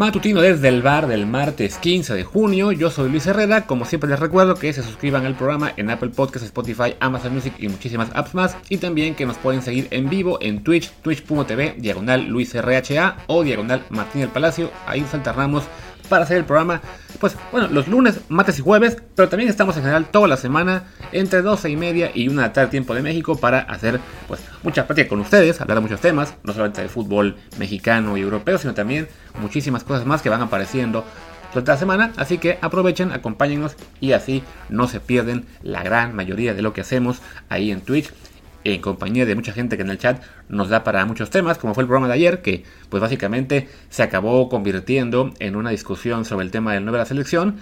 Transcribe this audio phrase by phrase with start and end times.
[0.00, 2.72] matutino desde el bar del martes 15 de junio.
[2.72, 3.66] Yo soy Luis Herrera.
[3.66, 7.52] Como siempre les recuerdo que se suscriban al programa en Apple Podcasts, Spotify, Amazon Music
[7.58, 8.56] y muchísimas apps más.
[8.70, 13.42] Y también que nos pueden seguir en vivo en Twitch, twitch.tv, diagonal Luis RHA o
[13.42, 14.70] diagonal Martín del Palacio.
[14.86, 15.64] Ahí nos alternamos
[16.08, 16.80] para hacer el programa,
[17.20, 20.84] pues bueno, los lunes, martes y jueves, pero también estamos en general toda la semana
[21.12, 25.08] entre 12 y media y una tarde tiempo de México para hacer pues mucha práctica
[25.08, 29.08] con ustedes, hablar de muchos temas, no solamente de fútbol mexicano y europeo, sino también
[29.40, 31.04] muchísimas cosas más que van apareciendo
[31.52, 36.54] durante la semana, así que aprovechen, acompáñenos y así no se pierden la gran mayoría
[36.54, 38.12] de lo que hacemos ahí en Twitch
[38.64, 41.74] en compañía de mucha gente que en el chat nos da para muchos temas, como
[41.74, 46.44] fue el programa de ayer, que pues básicamente se acabó convirtiendo en una discusión sobre
[46.44, 47.56] el tema del 9 de la selección.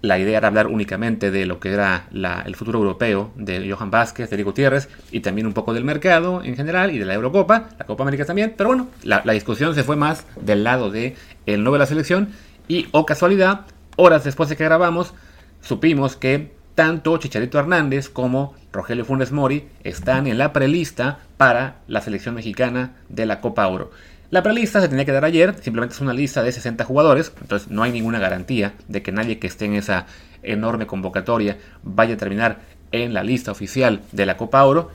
[0.00, 2.08] La idea era hablar únicamente de lo que era
[2.44, 6.42] el futuro europeo de Johan Vázquez, de Diego Gutiérrez y también un poco del mercado
[6.44, 8.52] en general y de la Eurocopa, la Copa América también.
[8.54, 12.28] Pero bueno, la, discusión se fue más del lado de el 9 de la selección
[12.68, 13.62] y, o oh casualidad,
[13.96, 15.14] horas después de que grabamos,
[15.62, 22.00] supimos que tanto Chicharito Hernández como Rogelio Funes Mori están en la prelista para la
[22.00, 23.90] selección mexicana de la Copa Oro.
[24.30, 27.70] La prelista se tenía que dar ayer, simplemente es una lista de 60 jugadores, entonces
[27.70, 30.06] no hay ninguna garantía de que nadie que esté en esa
[30.42, 32.58] enorme convocatoria vaya a terminar
[32.90, 34.90] en la lista oficial de la Copa Oro.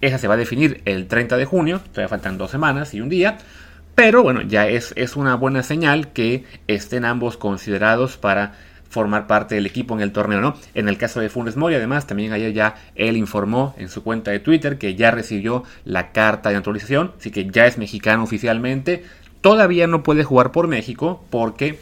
[0.00, 3.08] Esa se va a definir el 30 de junio, todavía faltan dos semanas y un
[3.08, 3.38] día,
[3.94, 8.54] pero bueno, ya es, es una buena señal que estén ambos considerados para
[8.92, 10.54] formar parte del equipo en el torneo, ¿no?
[10.74, 14.30] En el caso de Funes Mori, además, también ayer ya él informó en su cuenta
[14.30, 19.04] de Twitter que ya recibió la carta de naturalización, así que ya es mexicano oficialmente.
[19.40, 21.78] Todavía no puede jugar por México porque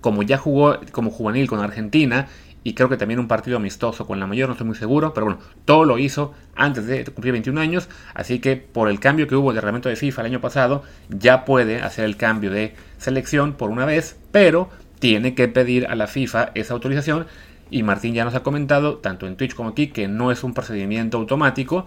[0.00, 2.26] como ya jugó como juvenil con Argentina
[2.64, 5.26] y creo que también un partido amistoso con la mayor, no estoy muy seguro, pero
[5.26, 9.36] bueno, todo lo hizo antes de cumplir 21 años, así que por el cambio que
[9.36, 13.52] hubo de reglamento de FIFA el año pasado, ya puede hacer el cambio de selección
[13.52, 14.68] por una vez, pero
[14.98, 17.26] tiene que pedir a la FIFA esa autorización
[17.70, 20.54] y Martín ya nos ha comentado, tanto en Twitch como aquí, que no es un
[20.54, 21.86] procedimiento automático,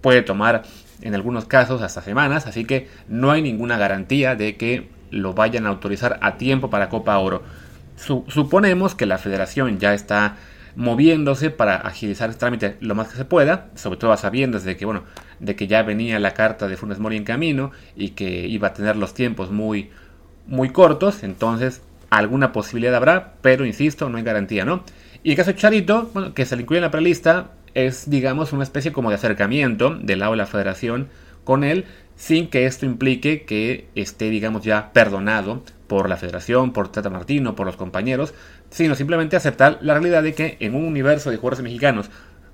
[0.00, 0.62] puede tomar
[1.02, 5.66] en algunos casos hasta semanas, así que no hay ninguna garantía de que lo vayan
[5.66, 7.42] a autorizar a tiempo para Copa Oro.
[7.96, 10.36] suponemos que la federación ya está
[10.76, 14.84] moviéndose para agilizar este trámite lo más que se pueda, sobre todo sabiendo de que,
[14.84, 15.02] bueno,
[15.40, 18.74] de que ya venía la carta de Funes Mori en camino y que iba a
[18.74, 19.90] tener los tiempos muy,
[20.46, 24.84] muy cortos, entonces alguna posibilidad habrá, pero insisto, no hay garantía, ¿no?
[25.22, 28.52] Y el caso de Charito, bueno, que se le incluye en la prelista, es, digamos,
[28.52, 31.08] una especie como de acercamiento del lado de la federación
[31.44, 31.84] con él,
[32.16, 37.54] sin que esto implique que esté, digamos, ya perdonado por la federación, por Tata Martino,
[37.54, 38.34] por los compañeros,
[38.70, 42.10] sino simplemente aceptar la realidad de que en un universo de jugadores mexicanos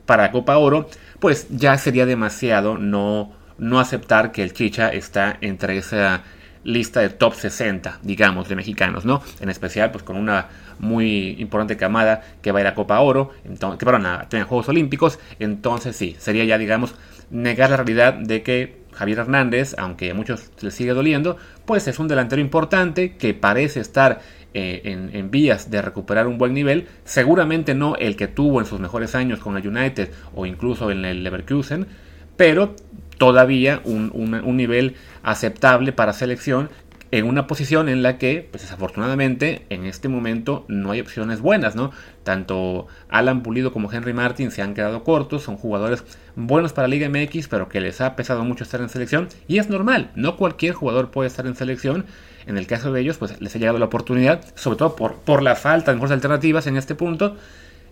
[0.07, 0.89] para Copa Oro,
[1.19, 6.23] pues ya sería demasiado no, no aceptar que el Chicha está entre esa
[6.65, 9.23] lista de top 60, digamos, de mexicanos, ¿no?
[9.41, 10.49] En especial, pues con una
[10.79, 13.31] muy importante camada que va a ir a Copa Oro,
[13.79, 16.95] que van a tener Juegos Olímpicos, entonces sí, sería ya, digamos,
[17.31, 21.99] negar la realidad de que Javier Hernández, aunque a muchos les sigue doliendo, pues es
[21.99, 24.21] un delantero importante que parece estar
[24.55, 28.67] eh, en, en, vías de recuperar un buen nivel, seguramente no el que tuvo en
[28.67, 31.89] sus mejores años con el United o incluso en el Leverkusen,
[32.37, 32.75] pero
[33.19, 36.71] todavía un, nivel aceptable para selección
[37.11, 41.77] en una posición en la que, pues desafortunadamente, en este momento no hay opciones buenas,
[41.77, 41.93] ¿no?
[42.25, 46.03] Tanto Alan Pulido como Henry Martin se han quedado cortos, son jugadores
[46.35, 49.69] buenos para Liga MX, pero que les ha pesado mucho estar en selección, y es
[49.69, 52.05] normal, no cualquier jugador puede estar en selección,
[52.47, 55.41] en el caso de ellos, pues les ha llegado la oportunidad, sobre todo por, por
[55.43, 57.37] la falta de mejores alternativas en este punto,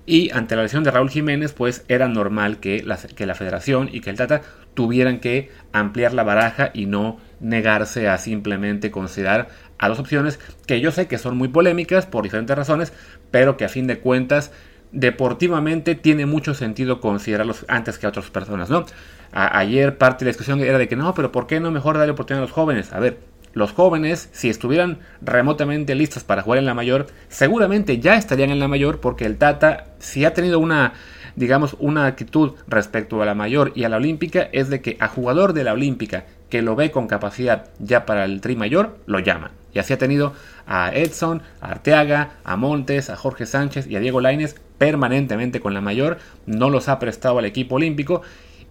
[0.07, 3.89] y ante la lesión de Raúl Jiménez, pues era normal que la, que la federación
[3.93, 4.43] y que el Tata
[4.75, 10.81] tuvieran que ampliar la baraja y no negarse a simplemente considerar a dos opciones que
[10.81, 12.93] yo sé que son muy polémicas por diferentes razones,
[13.31, 14.53] pero que a fin de cuentas
[14.93, 18.85] deportivamente tiene mucho sentido considerarlos antes que a otras personas, ¿no?
[19.33, 22.13] ayer parte de la discusión era de que no, pero ¿por qué no mejor darle
[22.13, 22.93] oportunidad a los jóvenes?
[22.93, 23.19] A ver,
[23.53, 28.59] los jóvenes, si estuvieran remotamente listos para jugar en la mayor, seguramente ya estarían en
[28.59, 30.95] la mayor porque el Tata, si ha tenido una,
[31.37, 35.09] digamos, una actitud respecto a la mayor y a la olímpica, es de que a
[35.09, 39.19] jugador de la olímpica que lo ve con capacidad ya para el tri mayor, lo
[39.21, 39.53] llama.
[39.73, 40.35] Y así ha tenido
[40.67, 45.75] a Edson, a Arteaga, a Montes, a Jorge Sánchez y a Diego Laines permanentemente con
[45.75, 48.23] la mayor, no los ha prestado al equipo olímpico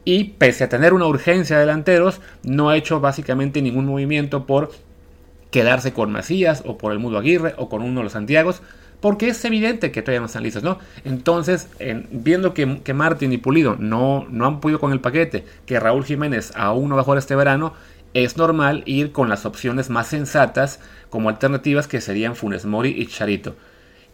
[0.06, 4.72] y pese a tener una urgencia de delanteros, no ha hecho básicamente ningún movimiento por
[5.52, 8.62] quedarse con Macías o por el Mudo Aguirre o con uno de los Santiagos,
[9.00, 10.80] porque es evidente que todavía no están listos, ¿no?
[11.04, 11.68] Entonces,
[12.12, 16.06] viendo que, que, Martín y Pulido no, no han podido con el paquete, que Raúl
[16.06, 17.74] Jiménez aún no va a jugar este verano
[18.14, 23.08] es normal ir con las opciones más sensatas como alternativas que serían Funes Mori y
[23.08, 23.56] Charito.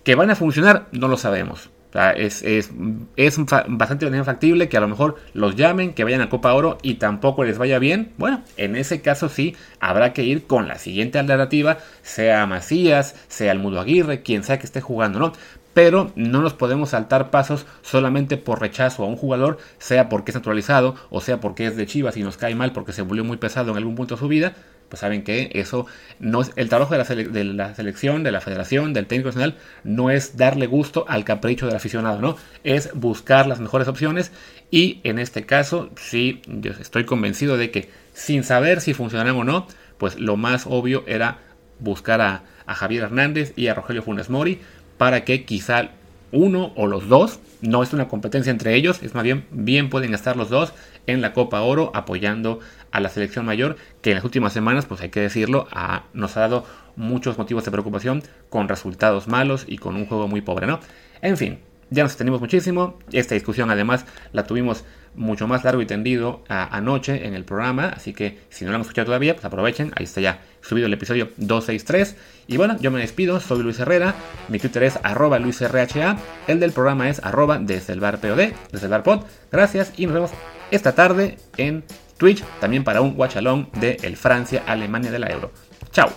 [0.03, 0.87] ¿Que van a funcionar?
[0.91, 1.69] No lo sabemos.
[2.15, 2.71] Es, es,
[3.15, 3.37] es,
[3.67, 7.43] bastante factible que a lo mejor los llamen, que vayan a Copa Oro y tampoco
[7.43, 8.11] les vaya bien.
[8.17, 13.51] Bueno, en ese caso sí, habrá que ir con la siguiente alternativa, sea Macías, sea
[13.51, 15.33] el Mudo Aguirre, quien sea que esté jugando, ¿no?
[15.77, 20.35] pero no nos podemos saltar pasos solamente por rechazo a un jugador, sea porque es
[20.35, 23.37] naturalizado o sea porque es de Chivas y nos cae mal porque se volvió muy
[23.37, 24.55] pesado en algún punto de su vida.
[24.89, 25.85] Pues saben que eso
[26.19, 26.97] no es el trabajo de
[27.43, 31.75] la, selección, de la federación, del técnico nacional, no es darle gusto al capricho del
[31.75, 32.37] aficionado, ¿no?
[32.63, 34.31] Es buscar las mejores opciones
[34.71, 39.43] y en este caso sí, yo estoy convencido de que sin saber si funcionarán o
[39.43, 39.67] no,
[39.97, 41.39] pues lo más obvio era
[41.79, 44.59] buscar a, a Javier Hernández y a Rogelio Funes Mori
[44.97, 45.89] para que quizá
[46.31, 50.13] uno o los dos, no es una competencia entre ellos, es más bien, bien pueden
[50.13, 50.73] estar los dos
[51.07, 52.59] en la Copa Oro apoyando
[52.97, 55.67] a la selección mayor, que en las últimas semanas, pues hay que decirlo,
[56.13, 56.65] nos ha dado
[56.95, 60.79] muchos motivos de preocupación con resultados malos y con un juego muy pobre, ¿no?
[61.21, 61.59] En fin,
[61.91, 62.97] ya nos extendimos muchísimo.
[63.11, 64.83] Esta discusión además la tuvimos
[65.13, 67.89] mucho más largo y tendido anoche en el programa.
[67.89, 69.93] Así que si no lo han escuchado todavía, pues aprovechen.
[69.95, 72.15] Ahí está ya subido el episodio 263.
[72.47, 73.39] Y bueno, yo me despido.
[73.39, 74.15] Soy Luis Herrera.
[74.49, 76.17] Mi Twitter es arroba luisrha.
[76.47, 79.03] El del programa es arroba desde el bar desde el bar.
[79.51, 80.31] Gracias y nos vemos
[80.71, 81.83] esta tarde en
[82.17, 82.43] Twitch.
[82.59, 85.51] También para un watch along de el Francia-Alemania de la Euro.
[85.91, 86.09] Chao.